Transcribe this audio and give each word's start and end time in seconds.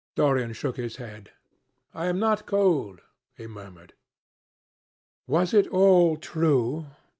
Dorian 0.15 0.53
shook 0.53 0.77
his 0.77 0.95
head. 0.95 1.29
"I 1.93 2.07
am 2.07 2.17
not 2.17 2.47
cold," 2.47 3.01
he 3.37 3.45
murmured. 3.45 3.93
Was 5.27 5.53
it 5.53 5.67
all 5.67 6.17
true? 6.17 6.87